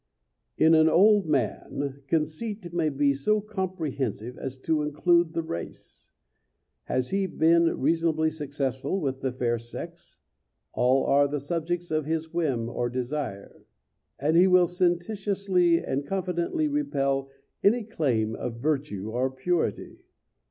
In 0.57 0.73
an 0.73 0.89
old 0.89 1.27
man 1.27 2.01
conceit 2.07 2.73
may 2.73 2.89
be 2.89 3.13
so 3.13 3.39
comprehensive 3.39 4.35
as 4.35 4.57
to 4.57 4.81
include 4.81 5.33
the 5.33 5.43
race. 5.43 6.09
Has 6.85 7.11
he 7.11 7.27
been 7.27 7.77
reasonably 7.79 8.31
successful 8.31 8.99
with 8.99 9.21
the 9.21 9.31
fair 9.31 9.59
sex, 9.59 10.19
all 10.73 11.03
are 11.03 11.27
the 11.27 11.39
subjects 11.39 11.91
of 11.91 12.05
his 12.07 12.33
whim 12.33 12.67
or 12.67 12.89
desire; 12.89 13.67
and 14.17 14.35
he 14.35 14.47
will 14.47 14.65
sententiously 14.65 15.77
and 15.83 16.03
confidently 16.03 16.67
repel 16.67 17.29
any 17.63 17.83
claim 17.83 18.35
of 18.35 18.57
virtue 18.59 19.11
or 19.11 19.29
purity. 19.29 19.99